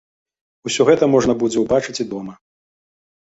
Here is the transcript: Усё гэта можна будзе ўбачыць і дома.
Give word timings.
Усё 0.69 0.81
гэта 0.89 1.09
можна 1.15 1.35
будзе 1.43 1.57
ўбачыць 1.65 1.97
і 2.05 2.05
дома. 2.13 2.33